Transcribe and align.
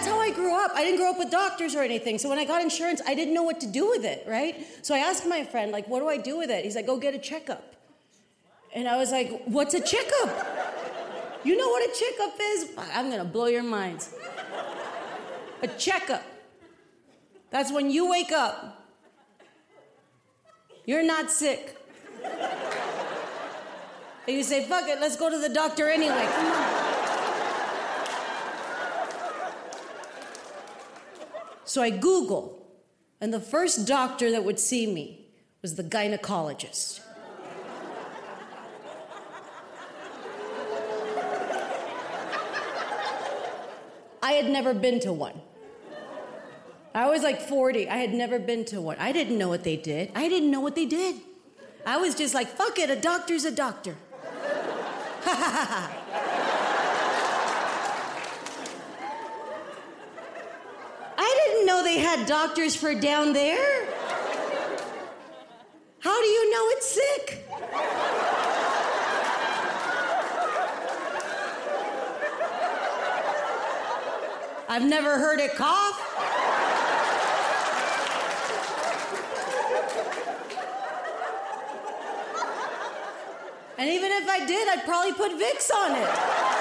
that's 0.00 0.10
how 0.10 0.18
I 0.18 0.30
grew 0.30 0.54
up. 0.54 0.70
I 0.74 0.82
didn't 0.82 0.98
grow 0.98 1.10
up 1.10 1.18
with 1.18 1.30
doctors 1.30 1.74
or 1.74 1.82
anything. 1.82 2.16
So 2.16 2.30
when 2.30 2.38
I 2.38 2.46
got 2.46 2.62
insurance, 2.62 3.02
I 3.06 3.14
didn't 3.14 3.34
know 3.34 3.42
what 3.42 3.60
to 3.60 3.66
do 3.66 3.90
with 3.90 4.06
it, 4.06 4.24
right? 4.26 4.66
So 4.80 4.94
I 4.94 4.98
asked 4.98 5.26
my 5.26 5.44
friend, 5.44 5.72
like, 5.72 5.86
what 5.88 6.00
do 6.00 6.08
I 6.08 6.16
do 6.16 6.38
with 6.38 6.48
it? 6.48 6.64
He's 6.64 6.74
like, 6.74 6.86
go 6.86 6.96
get 6.96 7.14
a 7.14 7.18
checkup. 7.18 7.74
And 8.74 8.88
I 8.88 8.96
was 8.96 9.10
like, 9.10 9.42
what's 9.44 9.74
a 9.74 9.80
checkup? 9.80 10.46
You 11.44 11.54
know 11.54 11.68
what 11.68 11.82
a 11.82 11.92
checkup 11.98 12.34
is? 12.40 12.70
I'm 12.94 13.10
gonna 13.10 13.26
blow 13.26 13.46
your 13.46 13.62
minds. 13.62 14.14
A 15.62 15.68
checkup. 15.68 16.22
That's 17.50 17.70
when 17.70 17.90
you 17.90 18.08
wake 18.08 18.32
up. 18.32 18.82
You're 20.86 21.02
not 21.02 21.30
sick. 21.30 21.76
And 24.26 24.36
you 24.36 24.44
say, 24.44 24.64
fuck 24.64 24.88
it, 24.88 24.98
let's 24.98 25.16
go 25.16 25.28
to 25.28 25.38
the 25.38 25.52
doctor 25.52 25.90
anyway. 25.90 26.26
Come 26.32 26.46
on. 26.46 26.79
So 31.70 31.80
I 31.80 31.90
Google, 31.90 32.66
and 33.20 33.32
the 33.32 33.38
first 33.38 33.86
doctor 33.86 34.32
that 34.32 34.42
would 34.42 34.58
see 34.58 34.92
me 34.92 35.28
was 35.62 35.76
the 35.76 35.84
gynecologist. 35.84 36.98
I 44.20 44.32
had 44.32 44.50
never 44.50 44.74
been 44.74 44.98
to 44.98 45.12
one. 45.12 45.40
I 46.92 47.08
was 47.08 47.22
like 47.22 47.40
40. 47.40 47.88
I 47.88 47.98
had 47.98 48.14
never 48.14 48.40
been 48.40 48.64
to 48.64 48.80
one. 48.80 48.96
I 48.98 49.12
didn't 49.12 49.38
know 49.38 49.48
what 49.48 49.62
they 49.62 49.76
did. 49.76 50.10
I 50.16 50.28
didn't 50.28 50.50
know 50.50 50.58
what 50.58 50.74
they 50.74 50.86
did. 50.86 51.20
I 51.86 51.98
was 51.98 52.16
just 52.16 52.34
like, 52.34 52.48
fuck 52.48 52.80
it, 52.80 52.90
a 52.90 52.96
doctor's 52.96 53.44
a 53.44 53.52
doctor. 53.52 53.94
I 61.22 61.44
didn't 61.44 61.66
know 61.66 61.84
they 61.84 61.89
had 62.00 62.26
doctors 62.26 62.74
for 62.74 62.94
down 62.94 63.32
there. 63.32 63.86
How 66.00 66.20
do 66.20 66.26
you 66.26 66.50
know 66.50 66.64
it's 66.70 66.88
sick? 66.88 67.44
I've 74.68 74.84
never 74.88 75.18
heard 75.18 75.40
it 75.40 75.56
cough. 75.56 75.98
And 83.78 83.88
even 83.88 84.12
if 84.12 84.28
I 84.28 84.46
did, 84.46 84.68
I'd 84.68 84.84
probably 84.84 85.12
put 85.14 85.32
Vicks 85.32 85.70
on 85.74 85.96
it. 85.96 86.59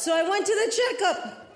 So 0.00 0.16
I 0.16 0.26
went 0.26 0.46
to 0.46 0.54
the 0.54 0.72
checkup, 0.74 1.46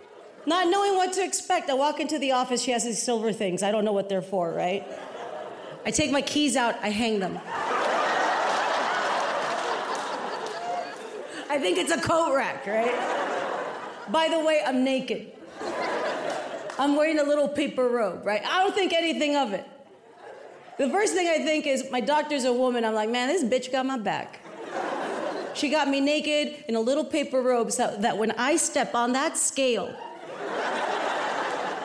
not 0.45 0.69
knowing 0.69 0.97
what 0.97 1.15
to 1.15 1.25
expect. 1.25 1.71
I 1.71 1.73
walk 1.73 1.99
into 1.99 2.19
the 2.19 2.33
office, 2.33 2.61
she 2.63 2.73
has 2.73 2.85
these 2.85 3.03
silver 3.03 3.33
things. 3.33 3.63
I 3.63 3.73
don't 3.73 3.87
know 3.87 3.93
what 3.93 4.11
they're 4.11 4.21
for, 4.21 4.53
right? 4.53 4.87
I 5.87 5.91
take 5.91 6.11
my 6.11 6.21
keys 6.21 6.55
out, 6.55 6.75
I 6.83 6.91
hang 6.91 7.21
them. 7.21 7.41
I 11.49 11.59
think 11.59 11.79
it's 11.79 11.91
a 11.91 11.99
coat 11.99 12.37
rack, 12.37 12.67
right? 12.67 12.93
By 14.13 14.29
the 14.29 14.41
way, 14.45 14.61
I'm 14.63 14.85
naked. 14.85 15.33
I'm 16.79 16.97
wearing 16.97 17.21
a 17.21 17.25
little 17.25 17.49
paper 17.49 17.89
robe, 17.89 18.27
right? 18.27 18.43
I 18.45 18.63
don't 18.63 18.75
think 18.75 18.93
anything 18.93 19.37
of 19.37 19.55
it. 19.55 19.67
The 20.77 20.91
first 20.91 21.15
thing 21.15 21.29
I 21.29 21.43
think 21.43 21.67
is 21.67 21.91
my 21.91 22.01
doctor's 22.01 22.45
a 22.45 22.53
woman. 22.53 22.85
I'm 22.85 22.93
like, 22.93 23.09
man, 23.09 23.29
this 23.29 23.43
bitch 23.43 23.73
got 23.73 23.87
my 23.87 23.97
back. 23.97 24.44
She 25.55 25.71
got 25.71 25.89
me 25.89 26.01
naked 26.01 26.65
in 26.67 26.75
a 26.75 26.81
little 26.81 27.05
paper 27.05 27.41
robe 27.41 27.71
so 27.71 27.97
that 28.01 28.19
when 28.19 28.33
I 28.33 28.57
step 28.57 28.95
on 28.95 29.13
that 29.13 29.39
scale, 29.39 29.95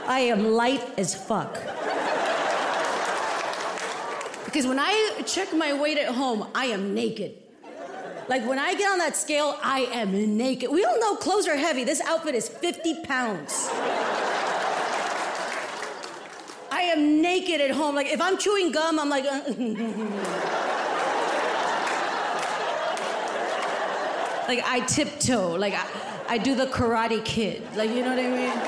I 0.07 0.21
am 0.21 0.51
light 0.53 0.83
as 0.97 1.13
fuck. 1.13 1.53
Because 4.45 4.65
when 4.65 4.79
I 4.79 5.21
check 5.27 5.53
my 5.53 5.79
weight 5.79 5.99
at 5.99 6.13
home, 6.15 6.47
I 6.55 6.65
am 6.65 6.95
naked. 6.95 7.35
Like 8.27 8.47
when 8.47 8.57
I 8.57 8.73
get 8.73 8.91
on 8.91 8.97
that 8.97 9.15
scale, 9.15 9.57
I 9.61 9.81
am 9.91 10.37
naked. 10.37 10.71
We 10.71 10.83
all 10.83 10.99
know 10.99 11.15
clothes 11.15 11.47
are 11.47 11.55
heavy. 11.55 11.83
This 11.83 12.01
outfit 12.01 12.33
is 12.33 12.49
50 12.49 13.03
pounds. 13.03 13.69
I 16.71 16.81
am 16.93 17.21
naked 17.21 17.61
at 17.61 17.71
home. 17.71 17.93
Like 17.93 18.07
if 18.07 18.19
I'm 18.19 18.37
chewing 18.39 18.71
gum, 18.71 18.99
I'm 18.99 19.09
like, 19.09 19.25
uh, 19.25 19.41
like 24.49 24.63
I 24.65 24.79
tiptoe. 24.79 25.55
Like 25.57 25.75
I, 25.75 25.85
I 26.27 26.37
do 26.39 26.55
the 26.55 26.65
Karate 26.65 27.23
Kid. 27.23 27.61
Like 27.75 27.91
you 27.91 28.01
know 28.01 28.09
what 28.09 28.17
I 28.17 28.29
mean? 28.41 28.59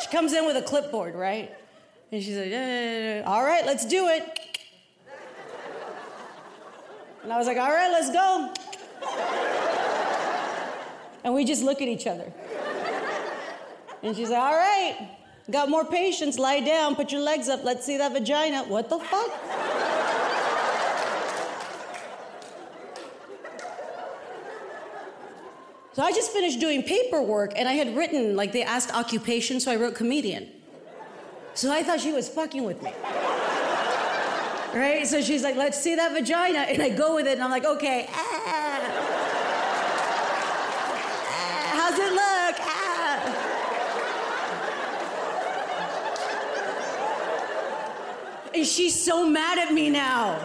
She 0.00 0.08
comes 0.08 0.32
in 0.32 0.46
with 0.46 0.56
a 0.56 0.62
clipboard, 0.62 1.14
right? 1.14 1.54
And 2.10 2.22
she's 2.22 2.38
like, 2.38 2.50
"Eh, 2.50 3.22
all 3.26 3.44
right, 3.44 3.66
let's 3.66 3.84
do 3.84 4.08
it. 4.08 4.40
And 7.22 7.32
I 7.32 7.36
was 7.36 7.46
like, 7.46 7.58
all 7.58 7.70
right, 7.70 7.90
let's 7.90 8.10
go. 8.10 8.52
And 11.24 11.34
we 11.34 11.44
just 11.44 11.62
look 11.62 11.82
at 11.82 11.88
each 11.88 12.06
other. 12.06 12.32
And 14.02 14.14
she's 14.14 14.30
like, 14.30 14.40
all 14.40 14.54
right, 14.54 15.10
got 15.50 15.70
more 15.70 15.84
patience, 15.84 16.38
lie 16.38 16.60
down, 16.60 16.94
put 16.94 17.12
your 17.12 17.22
legs 17.22 17.48
up, 17.48 17.64
let's 17.64 17.84
see 17.84 17.96
that 17.96 18.12
vagina. 18.12 18.64
What 18.64 18.90
the 18.90 18.98
fuck? 18.98 19.73
So 25.94 26.02
I 26.02 26.10
just 26.10 26.32
finished 26.32 26.58
doing 26.58 26.82
paperwork 26.82 27.52
and 27.54 27.68
I 27.68 27.74
had 27.74 27.96
written, 27.96 28.34
like 28.34 28.50
they 28.50 28.64
asked 28.64 28.92
occupation, 28.92 29.60
so 29.60 29.70
I 29.70 29.76
wrote 29.76 29.94
comedian. 29.94 30.48
So 31.54 31.72
I 31.72 31.84
thought 31.84 32.00
she 32.00 32.10
was 32.12 32.28
fucking 32.28 32.64
with 32.64 32.82
me. 32.82 32.92
Right? 34.74 35.06
So 35.06 35.22
she's 35.22 35.44
like, 35.44 35.54
let's 35.54 35.80
see 35.80 35.94
that 35.94 36.10
vagina. 36.10 36.58
And 36.58 36.82
I 36.82 36.88
go 36.88 37.14
with 37.14 37.28
it 37.28 37.34
and 37.34 37.44
I'm 37.44 37.50
like, 37.50 37.64
okay, 37.64 38.08
ah. 38.10 38.40
Ah, 41.28 41.70
how's 41.78 41.96
it 41.96 42.12
look? 42.12 42.56
Ah. 42.58 43.20
And 48.52 48.66
she's 48.66 49.00
so 49.00 49.24
mad 49.24 49.58
at 49.60 49.72
me 49.72 49.90
now. 49.90 50.40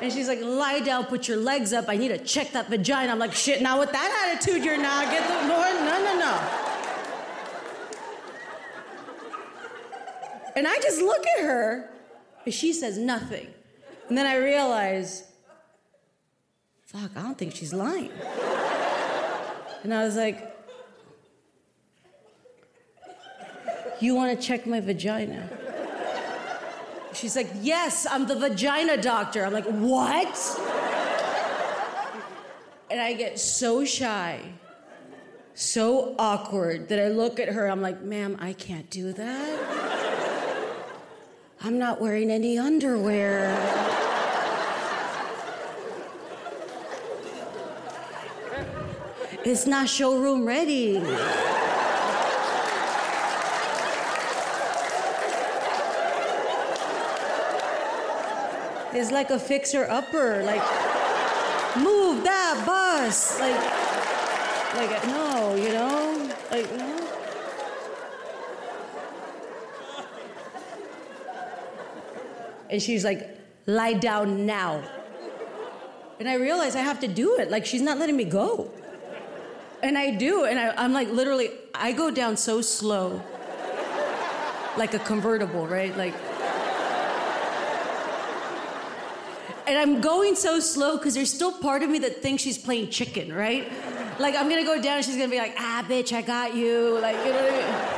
And 0.00 0.12
she's 0.12 0.28
like, 0.28 0.40
lie 0.40 0.80
down, 0.80 1.06
put 1.06 1.26
your 1.26 1.38
legs 1.38 1.72
up. 1.72 1.86
I 1.88 1.96
need 1.96 2.08
to 2.08 2.18
check 2.18 2.52
that 2.52 2.68
vagina. 2.68 3.10
I'm 3.10 3.18
like, 3.18 3.32
shit, 3.32 3.60
now 3.60 3.80
with 3.80 3.90
that 3.90 4.36
attitude, 4.36 4.64
you're 4.64 4.80
not. 4.80 5.10
Get 5.10 5.26
the, 5.26 5.48
no, 5.48 5.60
no, 5.84 6.04
no, 6.04 6.18
no. 6.18 6.38
And 10.54 10.66
I 10.66 10.76
just 10.80 11.00
look 11.00 11.26
at 11.38 11.44
her, 11.44 11.90
and 12.44 12.54
she 12.54 12.72
says 12.72 12.96
nothing. 12.98 13.48
And 14.08 14.16
then 14.16 14.26
I 14.26 14.36
realize, 14.36 15.24
fuck, 16.86 17.10
I 17.16 17.22
don't 17.22 17.36
think 17.36 17.54
she's 17.54 17.72
lying. 17.72 18.10
And 19.82 19.92
I 19.92 20.04
was 20.04 20.16
like, 20.16 20.56
you 24.00 24.14
want 24.14 24.38
to 24.38 24.46
check 24.46 24.66
my 24.66 24.80
vagina? 24.80 25.48
She's 27.18 27.34
like, 27.34 27.50
Yes, 27.60 28.06
I'm 28.08 28.26
the 28.26 28.36
vagina 28.36 28.96
doctor. 28.96 29.44
I'm 29.44 29.52
like, 29.52 29.66
What? 29.66 30.60
And 32.90 33.00
I 33.00 33.12
get 33.12 33.40
so 33.40 33.84
shy, 33.84 34.40
so 35.54 36.14
awkward 36.18 36.88
that 36.88 37.00
I 37.00 37.08
look 37.08 37.40
at 37.40 37.48
her. 37.48 37.66
I'm 37.66 37.82
like, 37.82 38.02
Ma'am, 38.02 38.36
I 38.40 38.52
can't 38.52 38.88
do 38.88 39.12
that. 39.12 40.84
I'm 41.60 41.78
not 41.78 42.00
wearing 42.00 42.30
any 42.30 42.56
underwear. 42.56 43.50
It's 49.44 49.66
not 49.66 49.88
showroom 49.88 50.44
ready. 50.44 51.02
Is 58.94 59.10
like 59.10 59.30
a 59.30 59.38
fixer 59.38 59.86
upper. 59.88 60.42
Like, 60.42 60.62
move 61.76 62.24
that 62.24 62.62
bus. 62.66 63.38
Like, 63.40 63.88
like 64.74 65.06
no, 65.06 65.54
you 65.54 65.72
know, 65.72 66.30
like 66.50 66.70
no. 66.76 66.94
And 72.70 72.82
she's 72.82 73.02
like, 73.04 73.38
lie 73.66 73.94
down 73.94 74.44
now. 74.44 74.82
And 76.20 76.28
I 76.28 76.34
realize 76.34 76.76
I 76.76 76.80
have 76.80 77.00
to 77.00 77.08
do 77.08 77.38
it. 77.38 77.50
Like 77.50 77.64
she's 77.64 77.80
not 77.80 77.98
letting 77.98 78.16
me 78.16 78.24
go. 78.24 78.70
And 79.82 79.96
I 79.96 80.10
do, 80.10 80.44
and 80.44 80.58
I, 80.58 80.74
I'm 80.76 80.92
like 80.92 81.08
literally, 81.08 81.50
I 81.74 81.92
go 81.92 82.10
down 82.10 82.36
so 82.36 82.60
slow, 82.60 83.22
like 84.76 84.94
a 84.94 84.98
convertible, 84.98 85.66
right? 85.66 85.96
Like. 85.96 86.14
And 89.68 89.78
I'm 89.78 90.00
going 90.00 90.34
so 90.34 90.60
slow 90.60 90.96
because 90.96 91.14
there's 91.14 91.32
still 91.32 91.52
part 91.52 91.82
of 91.82 91.90
me 91.90 91.98
that 92.00 92.22
thinks 92.22 92.42
she's 92.42 92.58
playing 92.58 92.88
chicken, 92.90 93.32
right? 93.32 93.70
Like 94.18 94.34
I'm 94.34 94.48
gonna 94.48 94.64
go 94.64 94.80
down, 94.80 94.96
and 94.96 95.04
she's 95.04 95.16
gonna 95.16 95.28
be 95.28 95.38
like, 95.38 95.54
ah, 95.58 95.84
bitch, 95.86 96.12
I 96.12 96.22
got 96.22 96.54
you. 96.54 96.98
Like, 97.00 97.16
you 97.18 97.32
know 97.32 97.42
what 97.42 97.52
I 97.52 97.56
mean? 97.56 97.96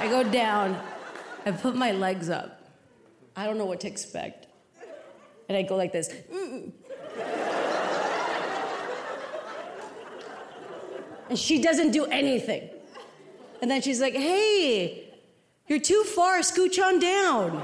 I 0.00 0.22
go 0.22 0.30
down, 0.30 0.80
I 1.46 1.50
put 1.52 1.74
my 1.74 1.92
legs 1.92 2.28
up. 2.28 2.60
I 3.34 3.46
don't 3.46 3.56
know 3.58 3.64
what 3.64 3.80
to 3.80 3.88
expect. 3.88 4.46
And 5.48 5.56
I 5.56 5.62
go 5.62 5.76
like 5.76 5.92
this. 5.92 6.08
Mm-mm. 6.08 6.72
And 11.30 11.38
she 11.38 11.62
doesn't 11.62 11.92
do 11.92 12.04
anything. 12.06 12.68
And 13.62 13.70
then 13.70 13.82
she's 13.82 14.00
like, 14.00 14.14
hey, 14.14 15.04
you're 15.68 15.80
too 15.80 16.02
far, 16.04 16.40
scooch 16.40 16.82
on 16.82 16.98
down. 16.98 17.62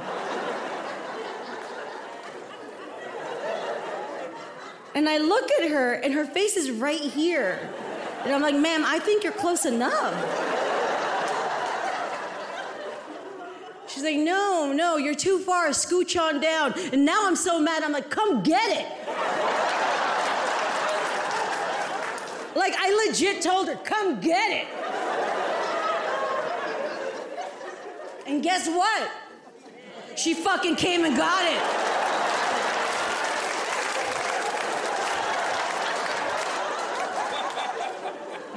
And 4.97 5.11
I 5.11 5.19
look 5.19 5.51
at 5.61 5.71
her, 5.71 5.93
and 5.93 6.15
her 6.15 6.25
face 6.25 6.57
is 6.57 6.71
right 6.71 6.99
here. 6.99 7.61
And 8.25 8.33
I'm 8.33 8.41
like, 8.41 8.57
ma'am, 8.57 8.83
I 8.87 8.99
think 8.99 9.25
you're 9.25 9.33
close 9.35 9.67
enough. 9.67 10.15
She's 13.87 14.03
like, 14.03 14.17
no, 14.17 14.73
no, 14.75 14.97
you're 14.97 15.15
too 15.15 15.39
far, 15.41 15.69
scooch 15.69 16.19
on 16.19 16.41
down. 16.41 16.73
And 16.95 17.05
now 17.05 17.27
I'm 17.27 17.37
so 17.37 17.61
mad, 17.61 17.83
I'm 17.83 17.93
like, 17.93 18.09
come 18.09 18.43
get 18.43 18.71
it. 18.71 18.87
like, 22.57 22.73
I 22.79 23.07
legit 23.07 23.43
told 23.43 23.69
her, 23.69 23.77
come 23.77 24.19
get 24.19 24.51
it. 24.51 24.67
And 28.27 28.43
guess 28.43 28.67
what? 28.67 29.11
She 30.17 30.33
fucking 30.33 30.77
came 30.77 31.05
and 31.05 31.15
got 31.15 31.45
it. 31.45 31.86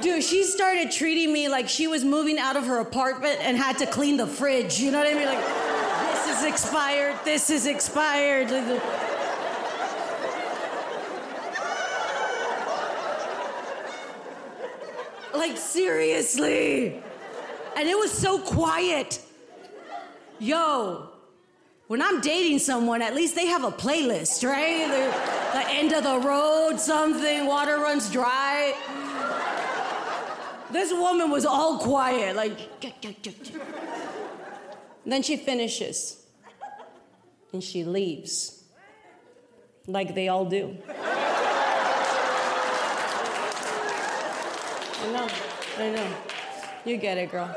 Dude, 0.00 0.24
she 0.24 0.44
started 0.44 0.90
treating 0.90 1.32
me 1.32 1.48
like 1.48 1.68
she 1.68 1.86
was 1.86 2.04
moving 2.04 2.38
out 2.38 2.56
of 2.56 2.66
her 2.66 2.78
apartment 2.80 3.38
and 3.42 3.56
had 3.56 3.76
to 3.78 3.86
clean 3.86 4.16
the 4.16 4.26
fridge. 4.26 4.80
You 4.80 4.90
know 4.90 4.98
what 4.98 5.06
I 5.06 5.14
mean? 5.14 5.26
Like, 5.26 5.44
this 6.14 6.38
is 6.38 6.44
expired, 6.44 7.16
this 7.24 7.50
is 7.50 7.66
expired. 7.66 8.50
Like, 15.34 15.56
seriously. 15.56 17.02
And 17.76 17.88
it 17.88 17.98
was 17.98 18.10
so 18.10 18.38
quiet. 18.38 19.22
Yo, 20.38 21.08
when 21.88 22.00
I'm 22.00 22.20
dating 22.20 22.58
someone, 22.58 23.02
at 23.02 23.14
least 23.14 23.34
they 23.34 23.46
have 23.46 23.64
a 23.64 23.70
playlist, 23.70 24.48
right? 24.48 24.88
the 25.52 25.68
end 25.68 25.92
of 25.92 26.04
the 26.04 26.18
road, 26.18 26.78
something, 26.78 27.46
water 27.46 27.78
runs 27.78 28.10
dry. 28.10 28.74
This 30.72 30.92
woman 30.92 31.30
was 31.30 31.44
all 31.44 31.78
quiet, 31.78 32.36
like. 32.36 32.58
then 35.04 35.22
she 35.22 35.36
finishes. 35.36 36.24
And 37.52 37.62
she 37.62 37.84
leaves. 37.84 38.64
Like 39.86 40.14
they 40.14 40.28
all 40.28 40.44
do. 40.44 40.76
I 45.02 45.12
know, 45.12 45.28
I 45.78 45.90
know. 45.90 46.14
You 46.84 46.96
get 46.96 47.18
it, 47.18 47.30
girl. 47.30 47.54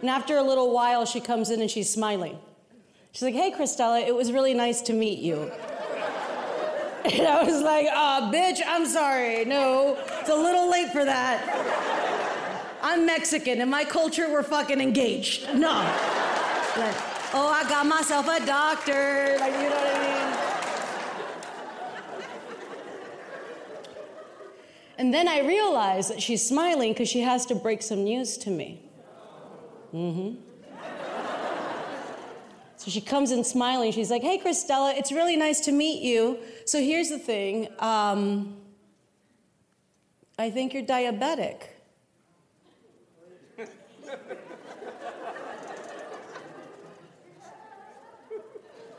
And 0.00 0.10
after 0.10 0.36
a 0.36 0.42
little 0.42 0.72
while, 0.72 1.04
she 1.04 1.20
comes 1.20 1.50
in 1.50 1.60
and 1.60 1.70
she's 1.70 1.92
smiling. 1.92 2.38
She's 3.12 3.22
like, 3.22 3.34
Hey, 3.34 3.50
Cristela, 3.50 4.06
it 4.06 4.14
was 4.14 4.30
really 4.30 4.54
nice 4.54 4.80
to 4.82 4.92
meet 4.92 5.18
you. 5.18 5.50
And 7.12 7.26
I 7.26 7.44
was 7.44 7.62
like, 7.62 7.86
ah, 7.88 8.28
oh, 8.28 8.32
bitch, 8.34 8.60
I'm 8.66 8.84
sorry. 8.84 9.44
No, 9.44 9.96
it's 10.20 10.28
a 10.28 10.34
little 10.34 10.68
late 10.68 10.90
for 10.90 11.04
that. 11.04 11.38
I'm 12.82 13.06
Mexican. 13.06 13.60
In 13.60 13.70
my 13.70 13.84
culture, 13.84 14.28
we're 14.28 14.42
fucking 14.42 14.80
engaged. 14.80 15.54
No. 15.54 15.70
Like, 16.76 16.96
oh, 17.32 17.48
I 17.54 17.64
got 17.68 17.86
myself 17.86 18.26
a 18.26 18.44
doctor. 18.44 19.36
Like, 19.38 19.52
you 19.52 19.68
know 19.70 19.76
what 19.76 19.94
I 19.94 20.00
mean? 20.00 20.16
And 24.98 25.14
then 25.14 25.28
I 25.28 25.46
realize 25.46 26.08
that 26.08 26.20
she's 26.20 26.44
smiling 26.44 26.92
because 26.92 27.08
she 27.08 27.20
has 27.20 27.46
to 27.46 27.54
break 27.54 27.82
some 27.82 28.02
news 28.02 28.36
to 28.38 28.50
me. 28.50 28.82
Mm 29.94 30.14
hmm. 30.14 30.45
So 32.86 32.92
she 32.92 33.00
comes 33.00 33.32
in 33.32 33.42
smiling. 33.42 33.90
She's 33.90 34.12
like, 34.12 34.22
Hey, 34.22 34.38
Cristela, 34.38 34.96
it's 34.96 35.10
really 35.10 35.36
nice 35.36 35.58
to 35.62 35.72
meet 35.72 36.02
you. 36.02 36.38
So 36.66 36.78
here's 36.78 37.08
the 37.08 37.18
thing 37.18 37.66
um, 37.80 38.56
I 40.38 40.50
think 40.50 40.72
you're 40.72 40.84
diabetic. 40.84 41.62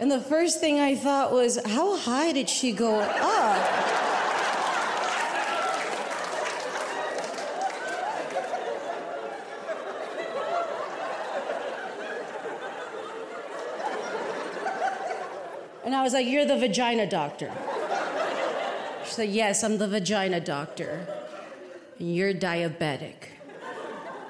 and 0.01 0.11
the 0.11 0.19
first 0.19 0.59
thing 0.59 0.81
I 0.81 0.93
thought 0.93 1.31
was, 1.31 1.57
How 1.65 1.95
high 1.95 2.33
did 2.33 2.49
she 2.49 2.73
go 2.73 2.99
up? 2.99 3.86
And 15.87 15.95
I 15.95 16.03
was 16.03 16.11
like, 16.11 16.27
You're 16.27 16.43
the 16.43 16.57
vagina 16.57 17.09
doctor. 17.09 17.49
She 19.05 19.13
said, 19.13 19.29
Yes, 19.29 19.63
I'm 19.63 19.77
the 19.77 19.87
vagina 19.87 20.41
doctor. 20.41 21.07
And 21.97 22.13
you're 22.13 22.33
diabetic. 22.33 23.15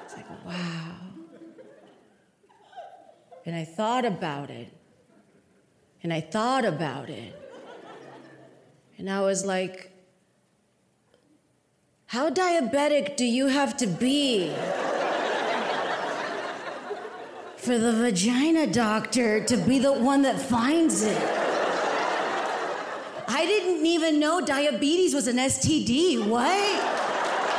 It's 0.04 0.16
like, 0.16 0.46
wow. 0.46 0.94
And 3.44 3.56
I 3.56 3.64
thought 3.64 4.04
about 4.04 4.50
it. 4.50 4.72
And 6.04 6.12
I 6.12 6.20
thought 6.20 6.64
about 6.64 7.10
it. 7.10 7.34
And 8.96 9.10
I 9.10 9.22
was 9.22 9.44
like, 9.44 9.90
How 12.06 12.30
diabetic 12.30 13.16
do 13.16 13.24
you 13.24 13.48
have 13.48 13.76
to 13.78 13.88
be? 13.88 14.54
for 17.56 17.76
the 17.76 17.92
vagina 17.92 18.66
doctor 18.68 19.44
to 19.44 19.56
be 19.56 19.80
the 19.80 19.92
one 19.92 20.22
that 20.22 20.40
finds 20.40 21.02
it. 21.02 21.47
I 23.38 23.46
didn't 23.46 23.86
even 23.86 24.18
know 24.18 24.40
diabetes 24.40 25.14
was 25.14 25.28
an 25.28 25.36
STD. 25.36 26.26
What? 26.26 26.42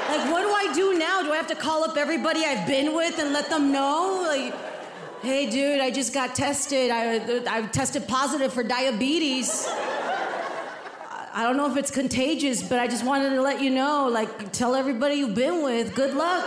Like, 0.10 0.30
what 0.30 0.42
do 0.42 0.50
I 0.50 0.74
do 0.74 1.00
now? 1.00 1.24
Do 1.24 1.32
I 1.32 1.38
have 1.38 1.48
to 1.48 1.56
call 1.56 1.86
up 1.86 1.96
everybody 1.96 2.44
I've 2.44 2.68
been 2.68 2.94
with 2.94 3.18
and 3.18 3.32
let 3.32 3.50
them 3.50 3.72
know? 3.72 4.26
Like, 4.28 4.54
hey, 5.22 5.50
dude, 5.50 5.80
I 5.80 5.90
just 5.90 6.14
got 6.14 6.36
tested. 6.36 6.92
I, 6.92 7.22
I 7.48 7.62
tested 7.68 8.10
positive 8.10 8.52
for 8.52 8.62
diabetes. 8.62 9.70
I 9.70 11.44
don't 11.44 11.56
know 11.56 11.72
if 11.72 11.78
it's 11.78 11.92
contagious, 11.92 12.62
but 12.62 12.80
I 12.80 12.88
just 12.88 13.06
wanted 13.06 13.30
to 13.30 13.42
let 13.42 13.62
you 13.62 13.70
know. 13.70 14.10
Like, 14.10 14.52
tell 14.52 14.76
everybody 14.76 15.16
you've 15.16 15.34
been 15.34 15.64
with, 15.64 15.96
good 15.96 16.14
luck. 16.14 16.44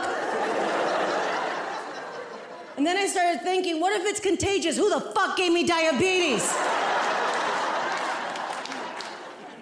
And 2.77 2.87
then 2.87 2.99
I 2.99 3.07
started 3.07 3.41
thinking, 3.41 3.81
what 3.81 3.99
if 3.99 4.07
it's 4.07 4.21
contagious? 4.21 4.77
Who 4.77 4.91
the 4.91 5.01
fuck 5.01 5.39
gave 5.39 5.55
me 5.55 5.67
diabetes? 5.67 6.55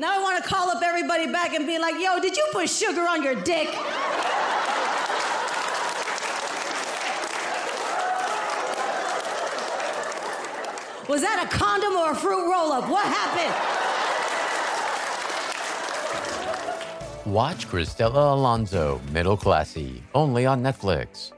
Now 0.01 0.19
I 0.19 0.23
want 0.23 0.43
to 0.43 0.49
call 0.49 0.71
up 0.71 0.83
everybody 0.83 1.27
back 1.31 1.53
and 1.53 1.67
be 1.67 1.79
like, 1.79 1.95
yo, 2.01 2.19
did 2.19 2.35
you 2.35 2.43
put 2.53 2.71
sugar 2.71 3.03
on 3.03 3.23
your 3.23 3.35
dick? 3.35 3.69
Was 11.07 11.21
that 11.21 11.45
a 11.45 11.49
condom 11.55 11.97
or 11.97 12.13
a 12.13 12.15
fruit 12.15 12.51
roll 12.51 12.73
up? 12.73 12.89
What 12.89 13.05
happened? 13.05 13.55
Watch 17.31 17.69
Cristela 17.69 18.33
Alonzo, 18.33 19.03
Middle 19.13 19.37
Classy, 19.37 20.03
only 20.15 20.47
on 20.47 20.63
Netflix. 20.63 21.33